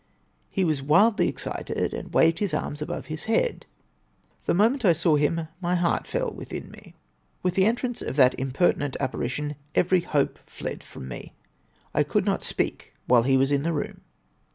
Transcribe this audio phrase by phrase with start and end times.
[0.49, 3.67] He was wildly excited, and waved his arms above his head.
[4.47, 6.95] The moment I saw him, my heart fell within me.
[7.43, 11.33] With the entrance of that impertinent apparition, every hope fled from me.
[11.93, 14.01] I could not speak while he was in the room.